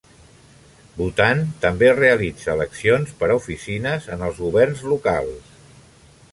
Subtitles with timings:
[0.95, 5.57] Bhutan també realitza eleccions per a oficines en els governs locals.